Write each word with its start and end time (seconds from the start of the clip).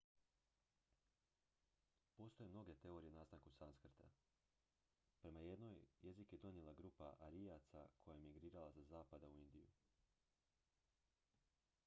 postoje 2.19 2.47
mnoge 2.53 2.75
teorije 2.85 3.09
o 3.11 3.13
nastanku 3.17 3.51
sanskrta 3.57 4.07
prema 5.19 5.43
jednoj 5.49 5.77
jezik 6.07 6.33
je 6.33 6.39
donijela 6.47 6.73
grupa 6.79 7.09
arijaca 7.27 7.83
koja 8.03 8.15
je 8.15 8.23
migrirala 8.25 8.71
sa 8.73 8.83
zapada 8.95 9.27
u 9.35 9.37
indiju 9.45 9.69